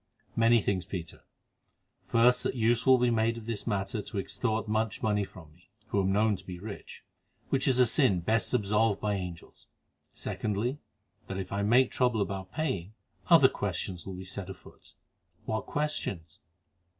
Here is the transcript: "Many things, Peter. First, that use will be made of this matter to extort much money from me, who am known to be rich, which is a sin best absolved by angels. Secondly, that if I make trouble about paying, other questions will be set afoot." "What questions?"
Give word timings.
"Many 0.35 0.61
things, 0.63 0.83
Peter. 0.87 1.21
First, 2.01 2.41
that 2.41 2.55
use 2.55 2.87
will 2.87 2.97
be 2.97 3.11
made 3.11 3.37
of 3.37 3.45
this 3.45 3.67
matter 3.67 4.01
to 4.01 4.17
extort 4.17 4.67
much 4.67 5.03
money 5.03 5.23
from 5.23 5.53
me, 5.53 5.69
who 5.89 6.01
am 6.01 6.11
known 6.11 6.35
to 6.37 6.43
be 6.43 6.57
rich, 6.57 7.03
which 7.49 7.67
is 7.67 7.77
a 7.77 7.85
sin 7.85 8.19
best 8.21 8.51
absolved 8.51 8.99
by 8.99 9.13
angels. 9.13 9.67
Secondly, 10.11 10.79
that 11.27 11.37
if 11.37 11.51
I 11.53 11.61
make 11.61 11.91
trouble 11.91 12.19
about 12.19 12.51
paying, 12.51 12.95
other 13.29 13.47
questions 13.47 14.07
will 14.07 14.15
be 14.15 14.25
set 14.25 14.49
afoot." 14.49 14.95
"What 15.45 15.67
questions?" 15.67 16.39